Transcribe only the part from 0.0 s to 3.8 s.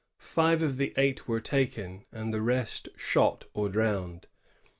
Five of the eight were taken, and the rest shot or